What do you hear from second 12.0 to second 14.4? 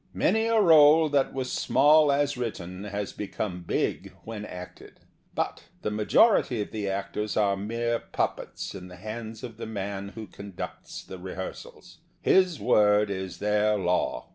His word is their law.